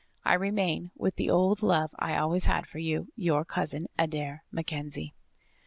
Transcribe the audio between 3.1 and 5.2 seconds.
Your cousin, Adair MacKenzie."